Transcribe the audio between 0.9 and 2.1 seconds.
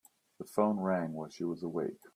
while she was awake.